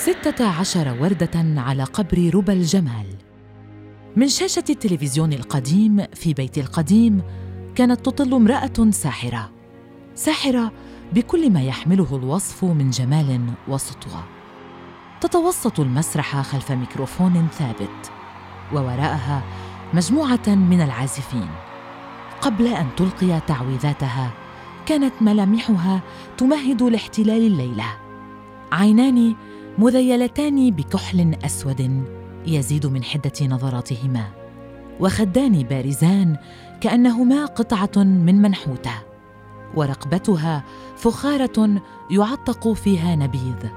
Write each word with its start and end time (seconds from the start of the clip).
ستة 0.00 0.46
عشر 0.46 0.96
وردة 1.00 1.60
على 1.60 1.84
قبر 1.84 2.30
ربى 2.34 2.52
الجمال. 2.52 3.06
من 4.16 4.28
شاشة 4.28 4.64
التلفزيون 4.70 5.32
القديم 5.32 6.06
في 6.14 6.34
بيت 6.34 6.58
القديم 6.58 7.22
كانت 7.74 8.06
تطل 8.06 8.34
امرأة 8.34 8.90
ساحرة. 8.90 9.50
ساحرة 10.14 10.72
بكل 11.12 11.50
ما 11.50 11.62
يحمله 11.62 12.16
الوصف 12.16 12.64
من 12.64 12.90
جمال 12.90 13.40
وسطوة. 13.68 14.24
تتوسط 15.20 15.80
المسرح 15.80 16.40
خلف 16.40 16.72
ميكروفون 16.72 17.48
ثابت 17.52 18.10
ووراءها 18.72 19.42
مجموعة 19.94 20.48
من 20.48 20.80
العازفين. 20.80 21.48
قبل 22.40 22.66
أن 22.66 22.86
تلقي 22.96 23.40
تعويذاتها 23.40 24.30
كانت 24.86 25.12
ملامحها 25.20 26.00
تمهد 26.38 26.82
لاحتلال 26.82 27.46
الليلة. 27.46 27.86
عينان 28.72 29.34
مذيلتان 29.78 30.70
بكحل 30.70 31.36
أسود 31.44 32.04
يزيد 32.46 32.86
من 32.86 33.04
حدة 33.04 33.46
نظراتهما 33.46 34.24
وخدان 35.00 35.62
بارزان 35.62 36.36
كأنهما 36.80 37.44
قطعة 37.44 38.02
من 38.04 38.42
منحوتة 38.42 38.92
ورقبتها 39.76 40.64
فخارة 40.96 41.82
يعتق 42.10 42.72
فيها 42.72 43.16
نبيذ 43.16 43.68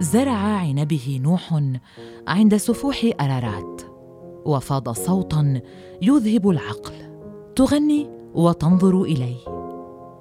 زرع 0.00 0.38
عنبه 0.38 1.20
نوح 1.22 1.60
عند 2.28 2.56
سفوح 2.56 3.10
أرارات 3.20 3.82
وفاض 4.44 4.90
صوتا 4.90 5.60
يذهب 6.02 6.50
العقل 6.50 6.94
تغني 7.56 8.10
وتنظر 8.34 9.02
الي 9.02 9.36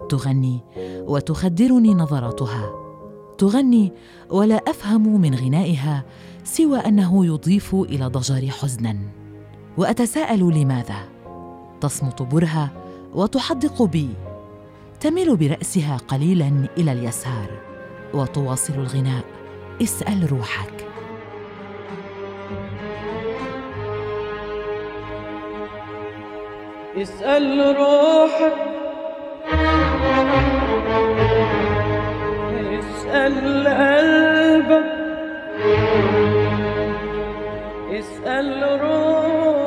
تغني 0.10 0.62
وتخدرني 1.08 1.94
نظراتها. 1.94 2.85
تغني 3.38 3.94
ولا 4.30 4.56
أفهم 4.56 5.22
من 5.22 5.36
غنائها 5.36 6.04
سوى 6.44 6.80
أنه 6.80 7.26
يضيف 7.26 7.76
إلى 7.76 8.06
ضجري 8.06 8.52
حزنا. 8.52 8.98
وأتساءل 9.78 10.40
لماذا؟ 10.40 10.96
تصمت 11.82 12.22
برهة 12.22 12.70
وتحدق 13.14 13.84
بي. 13.84 14.10
تميل 15.00 15.38
برأسها 15.38 15.98
قليلا 15.98 16.68
إلى 16.78 16.92
اليسار. 16.92 17.50
وتواصل 18.14 18.74
الغناء 18.74 19.24
اسأل 19.82 20.32
روحك. 20.32 20.88
اسأل 26.98 27.76
روحك. 27.78 28.56
اسأل 33.16 33.68
قلبك 33.68 34.86
اسأل 37.92 38.60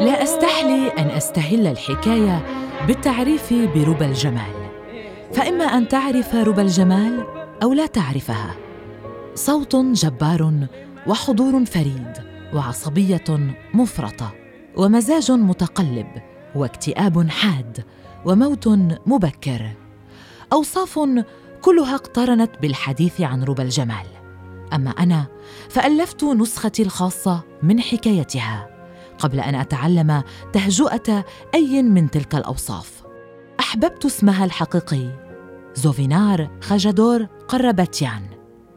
لا 0.04 0.22
أستحلي 0.22 0.92
أن 0.98 1.10
أستهل 1.10 1.66
الحكاية 1.66 2.44
بالتعريف 2.86 3.52
بربى 3.52 4.04
الجمال. 4.04 4.70
فإما 5.32 5.64
أن 5.64 5.88
تعرف 5.88 6.34
ربى 6.34 6.62
الجمال 6.62 7.26
أو 7.62 7.72
لا 7.72 7.86
تعرفها. 7.86 8.54
صوت 9.34 9.76
جبار 9.76 10.52
وحضور 11.06 11.64
فريد 11.64 12.12
وعصبية 12.54 13.54
مفرطة 13.74 14.34
ومزاج 14.76 15.32
متقلب 15.32 16.06
واكتئاب 16.54 17.28
حاد 17.30 17.84
وموت 18.24 18.68
مبكر. 19.06 19.70
أوصاف 20.52 21.00
كلها 21.62 21.94
اقترنت 21.94 22.50
بالحديث 22.62 23.20
عن 23.20 23.42
ربى 23.42 23.62
الجمال. 23.62 24.06
أما 24.72 24.90
أنا 24.90 25.26
فألفت 25.70 26.24
نسختي 26.24 26.82
الخاصة 26.82 27.42
من 27.62 27.80
حكايتها 27.80 28.68
قبل 29.18 29.40
أن 29.40 29.54
أتعلم 29.54 30.22
تهجؤة 30.52 31.24
أي 31.54 31.82
من 31.82 32.10
تلك 32.10 32.34
الأوصاف. 32.34 33.02
أحببت 33.60 34.04
اسمها 34.04 34.44
الحقيقي 34.44 35.08
زوفينار 35.74 36.50
خجدور 36.60 37.24
قربتيان 37.48 38.22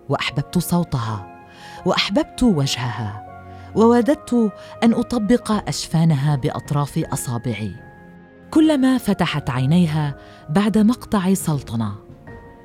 وأحببت 0.10 0.58
صوتها 0.58 1.46
وأحببت 1.86 2.44
وجهها 2.44 3.28
ووددت 3.76 4.52
أن 4.84 4.94
أطبق 4.94 5.52
أشفانها 5.68 6.36
بأطراف 6.36 6.98
أصابعي. 7.14 7.76
كلما 8.52 8.98
فتحت 8.98 9.50
عينيها 9.50 10.18
بعد 10.50 10.78
مقطع 10.78 11.34
سلطنة 11.34 12.11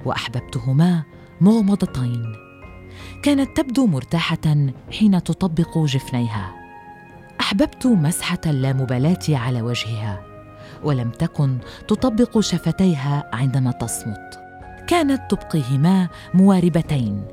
وأحببتهما 0.05 1.03
مغمضتين. 1.41 2.33
كانت 3.23 3.57
تبدو 3.57 3.87
مرتاحة 3.87 4.57
حين 4.93 5.23
تطبق 5.23 5.79
جفنيها. 5.79 6.55
أحببت 7.41 7.87
مسحة 7.87 8.41
اللامبالاة 8.47 9.19
على 9.29 9.63
وجهها 9.63 10.23
ولم 10.85 11.11
تكن 11.11 11.59
تطبق 11.89 12.41
شفتيها 12.41 13.31
عندما 13.33 13.71
تصمت. 13.71 14.41
كانت 14.89 15.31
تبقيهما 15.31 16.09
مواربتين 16.35 17.25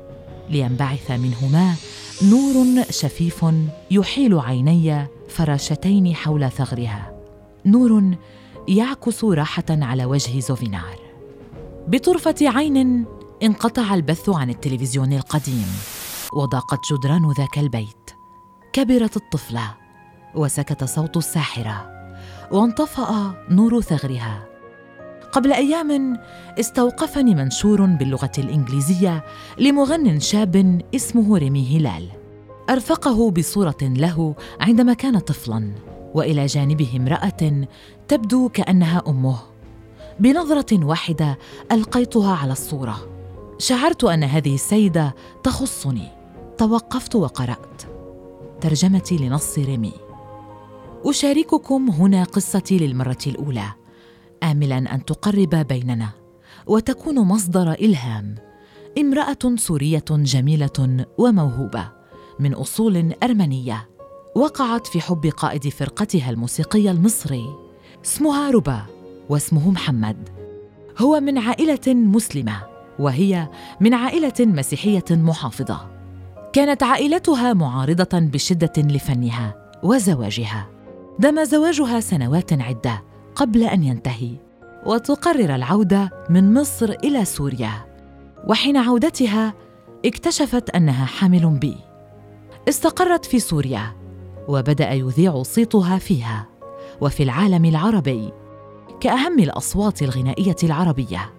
لينبعث 0.50 1.10
منهما 1.10 1.74
نور 2.22 2.84
شفيف 2.90 3.46
يحيل 3.90 4.38
عيني 4.38 5.06
فراشتين 5.28 6.14
حول 6.14 6.50
ثغرها. 6.50 7.12
نور 7.66 8.14
يعكس 8.68 9.24
راحة 9.24 9.64
على 9.70 10.04
وجه 10.04 10.40
زوفينار. 10.40 11.03
بطرفة 11.88 12.34
عين 12.40 13.04
انقطع 13.42 13.94
البث 13.94 14.28
عن 14.28 14.50
التلفزيون 14.50 15.12
القديم 15.12 15.66
وضاقت 16.32 16.92
جدران 16.92 17.32
ذاك 17.38 17.58
البيت. 17.58 18.10
كبرت 18.72 19.16
الطفلة 19.16 19.74
وسكت 20.34 20.84
صوت 20.84 21.16
الساحرة 21.16 21.90
وانطفأ 22.52 23.34
نور 23.50 23.80
ثغرها. 23.80 24.46
قبل 25.32 25.52
أيام 25.52 26.18
استوقفني 26.60 27.34
منشور 27.34 27.86
باللغة 27.86 28.32
الإنجليزية 28.38 29.24
لمغن 29.58 30.20
شاب 30.20 30.82
اسمه 30.94 31.38
ريمي 31.38 31.78
هلال. 31.78 32.08
أرفقه 32.70 33.30
بصورة 33.30 33.78
له 33.82 34.34
عندما 34.60 34.94
كان 34.94 35.18
طفلا 35.18 35.72
وإلى 36.14 36.46
جانبه 36.46 36.92
امرأة 36.96 37.66
تبدو 38.08 38.48
كأنها 38.48 39.02
أمه. 39.08 39.53
بنظرة 40.20 40.84
واحدة 40.84 41.38
ألقيتها 41.72 42.36
على 42.36 42.52
الصورة. 42.52 43.08
شعرت 43.58 44.04
أن 44.04 44.24
هذه 44.24 44.54
السيدة 44.54 45.14
تخصني. 45.42 46.08
توقفت 46.58 47.16
وقرأت. 47.16 47.82
ترجمتي 48.60 49.16
لنص 49.16 49.58
ريمي. 49.58 49.92
أشارككم 51.06 51.90
هنا 51.90 52.24
قصتي 52.24 52.78
للمرة 52.78 53.18
الأولى. 53.26 53.66
املا 54.42 54.78
أن 54.78 55.04
تقرب 55.04 55.54
بيننا. 55.54 56.08
وتكون 56.66 57.18
مصدر 57.18 57.72
إلهام. 57.72 58.34
امرأة 58.98 59.56
سورية 59.56 60.04
جميلة 60.10 61.06
وموهوبة. 61.18 61.88
من 62.38 62.54
أصول 62.54 63.12
أرمنية. 63.22 63.88
وقعت 64.36 64.86
في 64.86 65.00
حب 65.00 65.26
قائد 65.26 65.68
فرقتها 65.68 66.30
الموسيقية 66.30 66.90
المصري. 66.90 67.46
اسمها 68.04 68.50
ربا 68.50 68.82
واسمه 69.28 69.70
محمد. 69.70 70.28
هو 70.98 71.20
من 71.20 71.38
عائلة 71.38 71.94
مسلمة 71.94 72.62
وهي 72.98 73.48
من 73.80 73.94
عائلة 73.94 74.32
مسيحية 74.40 75.04
محافظة. 75.10 75.90
كانت 76.52 76.82
عائلتها 76.82 77.52
معارضة 77.52 78.18
بشدة 78.18 78.72
لفنها 78.78 79.54
وزواجها. 79.82 80.66
دام 81.18 81.44
زواجها 81.44 82.00
سنوات 82.00 82.52
عدة 82.52 83.02
قبل 83.34 83.62
أن 83.62 83.82
ينتهي 83.82 84.36
وتقرر 84.86 85.54
العودة 85.54 86.10
من 86.30 86.54
مصر 86.54 86.90
إلى 87.04 87.24
سوريا. 87.24 87.72
وحين 88.48 88.76
عودتها 88.76 89.54
اكتشفت 90.04 90.70
أنها 90.70 91.04
حامل 91.04 91.58
بي. 91.58 91.76
استقرت 92.68 93.24
في 93.24 93.38
سوريا 93.38 93.92
وبدأ 94.48 94.92
يذيع 94.92 95.42
صيتها 95.42 95.98
فيها. 95.98 96.46
وفي 97.00 97.22
العالم 97.22 97.64
العربي 97.64 98.32
كأهم 99.04 99.38
الأصوات 99.38 100.02
الغنائية 100.02 100.56
العربية. 100.62 101.34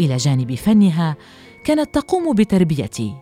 إلى 0.00 0.16
جانب 0.16 0.54
فنها 0.54 1.16
كانت 1.64 1.94
تقوم 1.94 2.34
بتربيتي. 2.34 3.14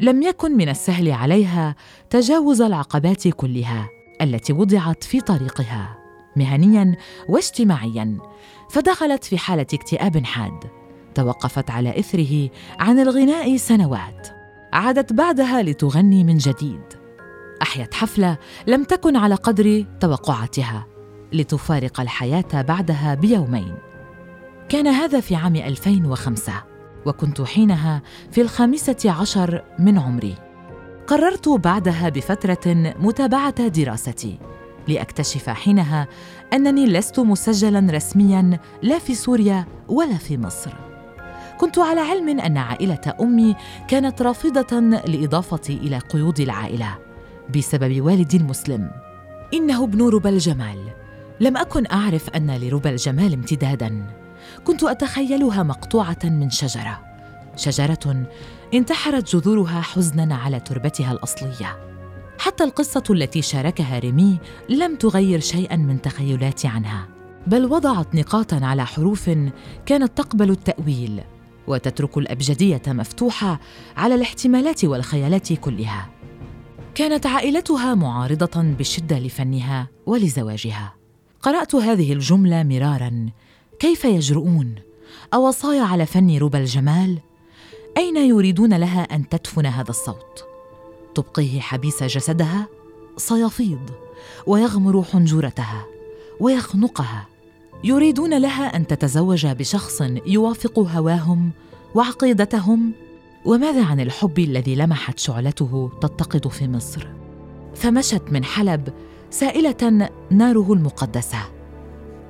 لم 0.00 0.22
يكن 0.22 0.56
من 0.56 0.68
السهل 0.68 1.12
عليها 1.12 1.76
تجاوز 2.10 2.62
العقبات 2.62 3.28
كلها 3.28 3.88
التي 4.20 4.52
وضعت 4.52 5.04
في 5.04 5.20
طريقها 5.20 5.98
مهنيا 6.36 6.96
واجتماعيا 7.28 8.18
فدخلت 8.70 9.24
في 9.24 9.38
حالة 9.38 9.66
اكتئاب 9.74 10.24
حاد. 10.24 10.64
توقفت 11.14 11.70
على 11.70 11.98
إثره 11.98 12.50
عن 12.78 12.98
الغناء 12.98 13.56
سنوات. 13.56 14.28
عادت 14.72 15.12
بعدها 15.12 15.62
لتغني 15.62 16.24
من 16.24 16.38
جديد. 16.38 16.82
أحيت 17.62 17.94
حفلة 17.94 18.38
لم 18.66 18.84
تكن 18.84 19.16
على 19.16 19.34
قدر 19.34 19.84
توقعاتها. 20.00 20.95
لتفارق 21.32 22.00
الحياة 22.00 22.62
بعدها 22.62 23.14
بيومين. 23.14 23.74
كان 24.68 24.86
هذا 24.86 25.20
في 25.20 25.36
عام 25.36 25.56
2005 25.56 26.52
وكنت 27.06 27.42
حينها 27.42 28.02
في 28.30 28.40
الخامسة 28.40 29.14
عشر 29.20 29.64
من 29.78 29.98
عمري. 29.98 30.34
قررت 31.06 31.48
بعدها 31.48 32.08
بفترة 32.08 32.94
متابعة 33.00 33.68
دراستي 33.68 34.38
لأكتشف 34.88 35.50
حينها 35.50 36.08
أنني 36.52 36.86
لست 36.86 37.20
مسجلا 37.20 37.92
رسميا 37.92 38.60
لا 38.82 38.98
في 38.98 39.14
سوريا 39.14 39.66
ولا 39.88 40.16
في 40.16 40.38
مصر. 40.38 40.72
كنت 41.58 41.78
على 41.78 42.00
علم 42.00 42.40
أن 42.40 42.56
عائلة 42.56 43.14
أمي 43.20 43.56
كانت 43.88 44.22
رافضة 44.22 44.80
لإضافتي 44.80 45.74
إلى 45.74 45.98
قيود 45.98 46.40
العائلة 46.40 46.98
بسبب 47.56 48.00
والدي 48.00 48.36
المسلم. 48.36 48.90
إنه 49.54 49.84
ابن 49.84 50.08
ربى 50.08 50.28
الجمال 50.28 50.78
لم 51.40 51.56
أكن 51.56 51.86
أعرف 51.92 52.30
أن 52.30 52.56
لربى 52.56 52.88
الجمال 52.88 53.32
امتدادا. 53.32 54.06
كنت 54.64 54.84
أتخيلها 54.84 55.62
مقطوعة 55.62 56.18
من 56.24 56.50
شجرة. 56.50 57.00
شجرة 57.56 58.26
انتحرت 58.74 59.36
جذورها 59.36 59.80
حزنا 59.80 60.34
على 60.34 60.60
تربتها 60.60 61.12
الأصلية. 61.12 61.86
حتى 62.38 62.64
القصة 62.64 63.02
التي 63.10 63.42
شاركها 63.42 63.98
ريمي 63.98 64.38
لم 64.68 64.96
تغير 64.96 65.40
شيئا 65.40 65.76
من 65.76 66.02
تخيلاتي 66.02 66.68
عنها 66.68 67.08
بل 67.46 67.64
وضعت 67.64 68.14
نقاطا 68.14 68.60
على 68.62 68.86
حروف 68.86 69.30
كانت 69.86 70.18
تقبل 70.18 70.50
التأويل 70.50 71.20
وتترك 71.66 72.18
الأبجدية 72.18 72.82
مفتوحة 72.86 73.60
على 73.96 74.14
الاحتمالات 74.14 74.84
والخيالات 74.84 75.52
كلها. 75.52 76.08
كانت 76.94 77.26
عائلتها 77.26 77.94
معارضة 77.94 78.62
بشدة 78.62 79.18
لفنها 79.18 79.88
ولزواجها. 80.06 80.95
قرأت 81.46 81.74
هذه 81.74 82.12
الجملة 82.12 82.62
مرارا. 82.62 83.26
كيف 83.78 84.04
يجرؤون؟ 84.04 84.74
أوصايا 85.34 85.82
على 85.82 86.06
فن 86.06 86.38
ربى 86.38 86.58
الجمال؟ 86.58 87.18
أين 87.96 88.16
يريدون 88.16 88.74
لها 88.74 89.02
أن 89.02 89.28
تدفن 89.28 89.66
هذا 89.66 89.90
الصوت؟ 89.90 90.44
تبقيه 91.14 91.60
حبيس 91.60 92.02
جسدها؟ 92.02 92.66
سيفيض 93.16 93.90
ويغمر 94.46 95.02
حنجرتها 95.02 95.86
ويخنقها. 96.40 97.26
يريدون 97.84 98.38
لها 98.38 98.76
أن 98.76 98.86
تتزوج 98.86 99.46
بشخص 99.46 100.02
يوافق 100.26 100.78
هواهم 100.78 101.50
وعقيدتهم؟ 101.94 102.92
وماذا 103.44 103.84
عن 103.84 104.00
الحب 104.00 104.38
الذي 104.38 104.74
لمحت 104.74 105.18
شعلته 105.18 105.90
تتقد 106.00 106.48
في 106.48 106.68
مصر؟ 106.68 107.08
فمشت 107.74 108.22
من 108.30 108.44
حلب 108.44 108.88
سائلة 109.30 110.10
ناره 110.30 110.72
المقدسة. 110.72 111.38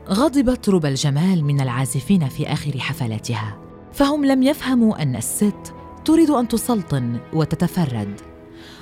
غضبت 0.08 0.68
ربى 0.68 0.88
الجمال 0.88 1.44
من 1.44 1.60
العازفين 1.60 2.28
في 2.28 2.52
آخر 2.52 2.78
حفلاتها 2.78 3.58
فهم 3.92 4.24
لم 4.24 4.42
يفهموا 4.42 5.02
أن 5.02 5.16
الست 5.16 5.74
تريد 6.04 6.30
أن 6.30 6.48
تسلطن 6.48 7.20
وتتفرد. 7.32 8.20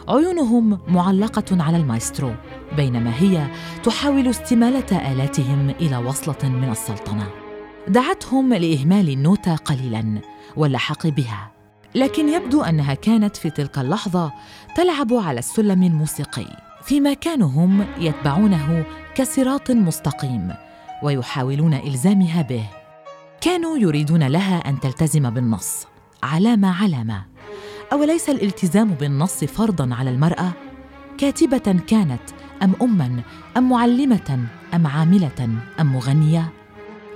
عيونهم 0.09 0.79
معلقة 0.89 1.63
على 1.63 1.77
المايسترو 1.77 2.35
بينما 2.77 3.13
هي 3.21 3.47
تحاول 3.83 4.29
استمالة 4.29 5.13
آلاتهم 5.13 5.71
إلى 5.71 5.97
وصلة 5.97 6.49
من 6.51 6.71
السلطنة. 6.71 7.31
دعتهم 7.89 8.55
لإهمال 8.55 9.09
النوتة 9.09 9.57
قليلا 9.57 10.21
واللحاق 10.57 11.07
بها 11.07 11.51
لكن 11.95 12.29
يبدو 12.29 12.63
أنها 12.63 12.95
كانت 12.95 13.37
في 13.37 13.51
تلك 13.51 13.79
اللحظة 13.79 14.33
تلعب 14.77 15.15
على 15.15 15.39
السلم 15.39 15.83
الموسيقي. 15.83 16.64
فيما 16.85 17.15
كانوا 17.15 17.49
هم 17.49 17.87
يتبعونه 17.99 18.85
كصراط 19.15 19.71
مستقيم 19.71 20.55
ويحاولون 21.03 21.75
إلزامها 21.75 22.43
به. 22.43 22.65
كانوا 23.41 23.79
يريدون 23.79 24.23
لها 24.23 24.59
أن 24.69 24.81
تلتزم 24.81 25.31
بالنص. 25.31 25.87
علامة 26.23 26.83
علامة. 26.83 27.25
أوليس 27.93 28.29
الالتزام 28.29 28.89
بالنص 28.89 29.45
فرضا 29.45 29.95
على 29.95 30.11
المرأة؟ 30.11 30.53
كاتبة 31.19 31.81
كانت 31.89 32.23
أم 32.63 32.73
اما 32.83 33.23
أم 33.57 33.69
معلمة 33.69 34.47
أم 34.75 34.87
عاملة 34.87 35.49
أم 35.81 35.93
مغنية؟ 35.93 36.53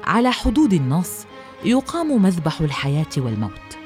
على 0.05 0.33
حدود 0.33 0.73
النص 0.73 1.27
يقام 1.65 2.23
مذبح 2.23 2.61
الحياة 2.61 3.07
والموت. 3.17 3.79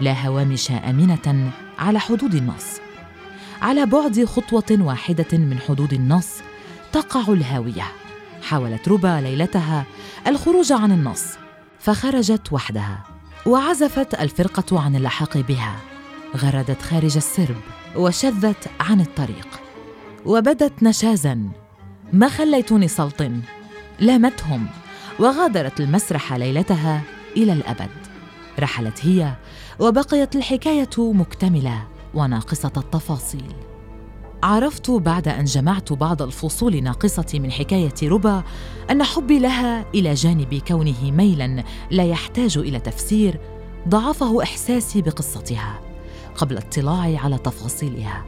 لا 0.00 0.26
هوامش 0.26 0.70
آمنة 0.70 1.50
على 1.78 2.00
حدود 2.00 2.34
النص. 2.34 2.83
على 3.64 3.86
بعد 3.86 4.24
خطوة 4.24 4.64
واحدة 4.70 5.38
من 5.38 5.58
حدود 5.68 5.92
النص 5.92 6.28
تقع 6.92 7.32
الهاوية. 7.32 7.84
حاولت 8.42 8.88
ربا 8.88 9.20
ليلتها 9.20 9.84
الخروج 10.26 10.72
عن 10.72 10.92
النص 10.92 11.24
فخرجت 11.78 12.52
وحدها 12.52 13.04
وعزفت 13.46 14.14
الفرقة 14.14 14.80
عن 14.80 14.96
اللحاق 14.96 15.38
بها 15.38 15.76
غردت 16.36 16.82
خارج 16.82 17.16
السرب 17.16 17.56
وشذت 17.96 18.70
عن 18.80 19.00
الطريق 19.00 19.48
وبدت 20.26 20.82
نشازا 20.82 21.48
ما 22.12 22.28
خليتوني 22.28 22.88
سلطن 22.88 23.40
لامتهم 24.00 24.66
وغادرت 25.18 25.80
المسرح 25.80 26.32
ليلتها 26.32 27.02
إلى 27.36 27.52
الأبد. 27.52 27.90
رحلت 28.58 29.06
هي 29.06 29.32
وبقيت 29.78 30.36
الحكاية 30.36 30.90
مكتملة. 30.98 31.93
وناقصة 32.14 32.72
التفاصيل. 32.76 33.52
عرفت 34.42 34.90
بعد 34.90 35.28
أن 35.28 35.44
جمعت 35.44 35.92
بعض 35.92 36.22
الفصول 36.22 36.74
الناقصه 36.74 37.26
من 37.34 37.52
حكاية 37.52 37.94
ربا 38.02 38.42
أن 38.90 39.02
حبي 39.02 39.38
لها 39.38 39.84
إلى 39.94 40.14
جانب 40.14 40.54
كونه 40.68 41.10
ميلا 41.10 41.64
لا 41.90 42.04
يحتاج 42.04 42.58
إلى 42.58 42.80
تفسير 42.80 43.40
ضعفه 43.88 44.42
إحساسي 44.42 45.02
بقصتها 45.02 45.80
قبل 46.36 46.56
اطلاعي 46.56 47.16
على 47.16 47.38
تفاصيلها. 47.38 48.24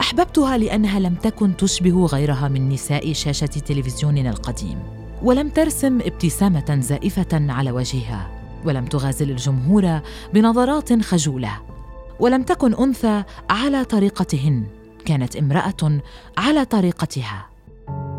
أحببتها 0.00 0.58
لأنها 0.58 1.00
لم 1.00 1.14
تكن 1.14 1.56
تشبه 1.56 2.06
غيرها 2.06 2.48
من 2.48 2.68
نساء 2.68 3.12
شاشة 3.12 3.46
تلفزيوننا 3.46 4.30
القديم 4.30 4.78
ولم 5.22 5.48
ترسم 5.48 6.00
ابتسامة 6.00 6.78
زائفة 6.80 7.52
على 7.52 7.70
وجهها 7.70 8.30
ولم 8.64 8.86
تغازل 8.86 9.30
الجمهور 9.30 10.00
بنظرات 10.34 11.02
خجولة. 11.02 11.77
ولم 12.20 12.42
تكن 12.42 12.74
أنثى 12.74 13.24
على 13.50 13.84
طريقتهن. 13.84 14.66
كانت 15.04 15.36
امرأة 15.36 16.00
على 16.38 16.64
طريقتها. 16.64 17.46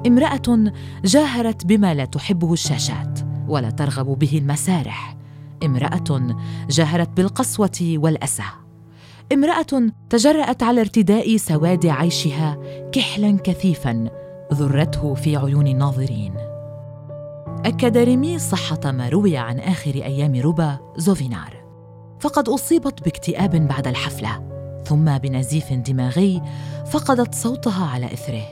امرأة 0.08 0.72
جاهرت 1.06 1.66
بما 1.66 1.94
لا 1.94 2.06
تحبه 2.06 2.54
الشاشات 2.54 3.20
ولا 3.48 3.70
ترغب 3.70 4.20
به 4.20 4.38
المسارح. 4.38 5.18
امرأة 5.64 6.36
جاهرت 6.70 7.10
بالقسوة 7.10 7.94
والأسى. 7.96 8.44
امرأة 9.34 9.92
تجرأت 10.10 10.64
على 10.64 10.82
ارتداء 10.82 11.38
سواد 11.38 11.86
عيشها 11.86 12.58
كحلا 12.92 13.38
كثيفا 13.44 14.10
ذرته 14.54 15.14
في 15.14 15.38
عيون 15.38 15.68
الناظرين. 15.68 16.34
أكد 17.66 17.98
ريمي 17.98 18.40
صحة 18.40 18.92
ما 18.92 19.10
روي 19.10 19.38
عن 19.38 19.60
آخر 19.60 19.96
أيام 19.96 20.36
ربا 20.36 20.78
زوفينار. 20.98 21.59
فقد 22.20 22.50
أصيبت 22.50 23.04
باكتئاب 23.04 23.68
بعد 23.68 23.88
الحفلة 23.88 24.50
ثم 24.86 25.18
بنزيف 25.18 25.74
دماغي 25.74 26.42
فقدت 26.86 27.36
صوتها 27.36 27.86
على 27.86 28.14
إثره. 28.14 28.44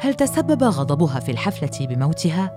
هل 0.00 0.14
تسبب 0.14 0.62
غضبها 0.64 1.20
في 1.20 1.32
الحفلة 1.32 1.86
بموتها؟ 1.86 2.50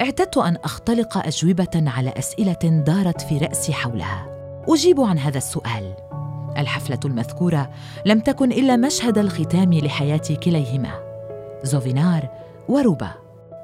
اعتدت 0.00 0.36
أن 0.36 0.56
أختلق 0.64 1.26
أجوبة 1.26 1.90
على 1.90 2.10
أسئلة 2.10 2.82
دارت 2.86 3.20
في 3.20 3.38
رأسي 3.38 3.72
حولها. 3.72 4.26
أجيب 4.68 5.00
عن 5.00 5.18
هذا 5.18 5.38
السؤال. 5.38 5.94
الحفلة 6.58 7.00
المذكورة 7.04 7.70
لم 8.06 8.20
تكن 8.20 8.52
إلا 8.52 8.76
مشهد 8.76 9.18
الختام 9.18 9.74
لحياة 9.74 10.36
كليهما 10.44 10.90
زوفينار 11.62 12.28
وروبا. 12.68 13.10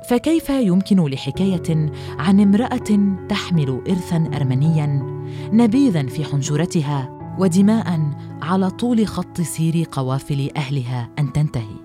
فكيف 0.08 0.50
يمكن 0.50 1.06
لحكاية 1.06 1.90
عن 2.18 2.40
امرأة 2.40 3.16
تحمل 3.28 3.82
ارثا 3.88 4.30
ارمنيا 4.36 5.15
نبيذا 5.52 6.06
في 6.06 6.24
حنجرتها 6.24 7.16
ودماء 7.38 8.00
على 8.42 8.70
طول 8.70 9.06
خط 9.06 9.40
سير 9.40 9.86
قوافل 9.92 10.50
أهلها 10.56 11.08
أن 11.18 11.32
تنتهي. 11.32 11.76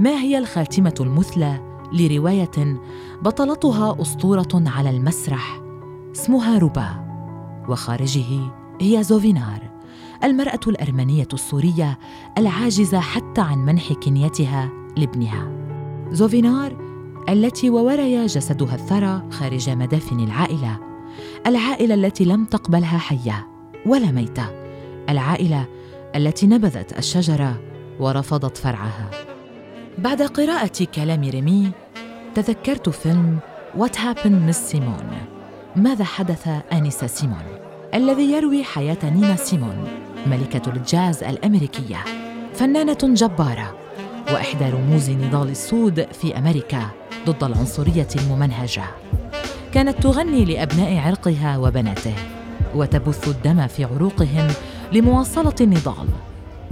ما 0.00 0.10
هي 0.10 0.38
الخاتمة 0.38 0.94
المثلى 1.00 1.60
لرواية 1.92 2.80
بطلتها 3.22 4.02
أسطورة 4.02 4.48
على 4.54 4.90
المسرح 4.90 5.60
اسمها 6.14 6.58
روبا 6.58 6.88
وخارجه 7.68 8.52
هي 8.80 9.02
زوفينار 9.02 9.70
المرأة 10.24 10.60
الأرمنية 10.66 11.28
السورية 11.32 11.98
العاجزة 12.38 13.00
حتى 13.00 13.40
عن 13.40 13.58
منح 13.58 13.92
كنيتها 13.92 14.70
لابنها. 14.96 15.48
زوفينار 16.10 16.76
التي 17.28 17.70
ووري 17.70 18.26
جسدها 18.26 18.74
الثرى 18.74 19.22
خارج 19.30 19.70
مدافن 19.70 20.20
العائلة 20.20 20.89
العائلة 21.46 21.94
التي 21.94 22.24
لم 22.24 22.44
تقبلها 22.44 22.98
حية 22.98 23.46
ولا 23.86 24.10
ميتة. 24.10 24.44
العائلة 25.08 25.66
التي 26.16 26.46
نبذت 26.46 26.98
الشجرة 26.98 27.60
ورفضت 28.00 28.56
فرعها. 28.56 29.10
بعد 29.98 30.22
قراءة 30.22 30.84
كلام 30.94 31.24
ريمي 31.24 31.70
تذكرت 32.34 32.88
فيلم 32.88 33.38
What 33.76 34.00
Happened, 34.00 34.32
Miss 34.32 34.70
Simone 34.70 35.18
ماذا 35.76 36.04
حدث 36.04 36.48
آنسة 36.72 37.06
سيمون؟ 37.06 37.44
الذي 37.94 38.32
يروي 38.32 38.64
حياة 38.64 38.98
نينا 39.04 39.36
سيمون 39.36 39.88
ملكة 40.26 40.72
الجاز 40.72 41.22
الأمريكية 41.22 41.98
فنانة 42.54 42.98
جبارة 43.02 43.76
وإحدى 44.32 44.70
رموز 44.70 45.10
نضال 45.10 45.48
السود 45.48 46.12
في 46.12 46.38
أمريكا 46.38 46.86
ضد 47.26 47.44
العنصرية 47.44 48.08
الممنهجة. 48.16 48.84
كانت 49.74 50.02
تغني 50.02 50.44
لأبناء 50.44 50.98
عرقها 50.98 51.58
وبناته 51.58 52.14
وتبث 52.74 53.28
الدم 53.28 53.66
في 53.66 53.84
عروقهم 53.84 54.48
لمواصلة 54.92 55.54
النضال. 55.60 56.06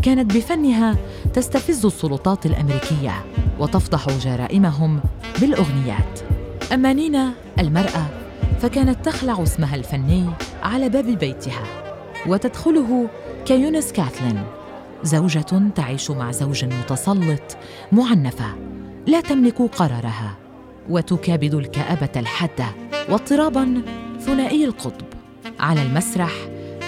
كانت 0.02 0.36
بفنها 0.36 0.96
تستفز 1.34 1.86
السلطات 1.86 2.46
الأمريكية 2.46 3.24
وتفضح 3.58 4.08
جرائمهم 4.08 5.00
بالأغنيات. 5.40 6.20
أما 6.72 6.92
نينا 6.92 7.32
المرأة 7.58 8.06
فكانت 8.60 9.04
تخلع 9.04 9.42
اسمها 9.42 9.76
الفني 9.76 10.24
على 10.62 10.88
باب 10.88 11.04
بيتها 11.04 11.62
وتدخله 12.26 13.08
كيونس 13.44 13.92
كاثلين 13.92 14.42
زوجة 15.02 15.70
تعيش 15.74 16.10
مع 16.10 16.32
زوج 16.32 16.64
متسلط 16.64 17.56
معنفة 17.92 18.46
لا 19.06 19.20
تملك 19.20 19.62
قرارها 19.62 20.34
وتكابد 20.88 21.54
الكآبة 21.54 22.10
الحادة 22.16 22.87
واضطرابا 23.10 23.82
ثنائي 24.20 24.64
القطب. 24.64 25.06
على 25.60 25.82
المسرح 25.82 26.32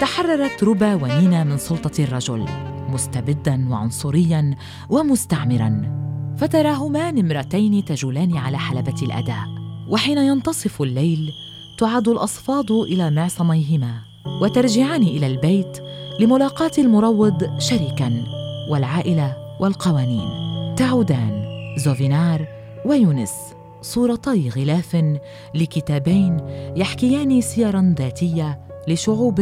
تحررت 0.00 0.64
روبا 0.64 0.94
ونينا 0.94 1.44
من 1.44 1.58
سلطة 1.58 2.04
الرجل 2.04 2.46
مستبدا 2.88 3.68
وعنصريا 3.70 4.56
ومستعمرا 4.88 6.00
فتراهما 6.38 7.10
نمرتين 7.10 7.84
تجولان 7.84 8.36
على 8.36 8.58
حلبة 8.58 9.02
الأداء 9.02 9.44
وحين 9.88 10.18
ينتصف 10.18 10.82
الليل 10.82 11.30
تعاد 11.78 12.08
الأصفاد 12.08 12.70
إلى 12.70 13.10
معصميهما 13.10 13.94
وترجعان 14.42 15.02
إلى 15.02 15.26
البيت 15.26 15.78
لملاقاة 16.20 16.72
المروض 16.78 17.58
شريكا 17.58 18.24
والعائلة 18.70 19.36
والقوانين. 19.60 20.28
تعودان 20.76 21.44
زوفينار 21.76 22.46
ويونس. 22.86 23.32
صورتي 23.82 24.48
غلاف 24.48 25.18
لكتابين 25.54 26.36
يحكيان 26.76 27.40
سيرا 27.40 27.94
ذاتية 27.98 28.60
لشعوب 28.88 29.40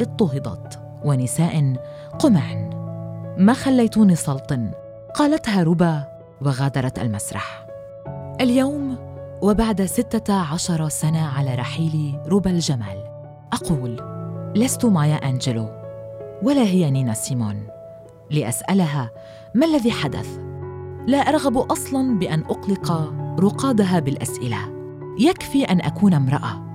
اضطهدت 0.00 0.80
ونساء 1.04 1.74
قمعن 2.18 2.70
ما 3.38 3.52
خليتوني 3.52 4.14
سلطن 4.14 4.70
قالتها 5.14 5.62
ربا 5.62 6.04
وغادرت 6.42 6.98
المسرح. 6.98 7.66
اليوم 8.40 8.96
وبعد 9.42 9.84
ستة 9.84 10.34
عشر 10.34 10.88
سنة 10.88 11.26
على 11.26 11.54
رحيل 11.54 12.18
ربا 12.26 12.50
الجمال. 12.50 13.04
أقول 13.52 13.96
لست 14.56 14.84
مايا 14.84 15.14
أنجلو 15.14 15.68
ولا 16.42 16.62
هي 16.62 16.90
نينا 16.90 17.14
سيمون. 17.14 17.66
لأسألها 18.30 19.10
ما 19.54 19.66
الذي 19.66 19.92
حدث؟ 19.92 20.38
لا 21.06 21.18
أرغب 21.18 21.56
أصلاً 21.58 22.18
بأن 22.18 22.40
أقلق 22.40 23.12
رقادها 23.40 24.00
بالأسئلة. 24.00 24.58
يكفي 25.18 25.64
أن 25.64 25.80
أكون 25.80 26.14
امرأة. 26.14 26.66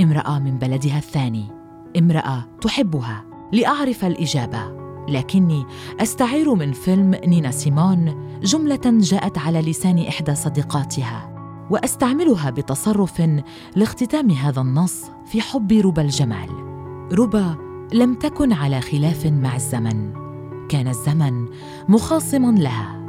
امرأة 0.00 0.38
من 0.38 0.58
بلدها 0.58 0.98
الثاني. 0.98 1.44
امرأة 1.98 2.44
تحبها. 2.60 3.24
لأعرف 3.52 4.04
الإجابة. 4.04 4.82
لكني 5.08 5.66
أستعير 6.00 6.54
من 6.54 6.72
فيلم 6.72 7.14
نينا 7.26 7.50
سيمون 7.50 8.28
جملة 8.42 8.80
جاءت 8.84 9.38
على 9.38 9.60
لسان 9.60 9.98
إحدى 9.98 10.34
صديقاتها 10.34 11.32
وأستعملها 11.70 12.50
بتصرف 12.50 13.22
لاختتام 13.76 14.30
هذا 14.30 14.60
النص 14.60 15.04
في 15.26 15.40
حب 15.40 15.72
ربى 15.72 16.00
الجمال. 16.00 16.48
ربى 17.12 17.54
لم 17.92 18.14
تكن 18.14 18.52
على 18.52 18.80
خلاف 18.80 19.26
مع 19.26 19.56
الزمن. 19.56 20.12
كان 20.68 20.88
الزمن 20.88 21.46
مخاصما 21.88 22.50
لها. 22.50 23.01